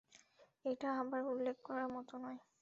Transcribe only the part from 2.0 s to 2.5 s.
নয়।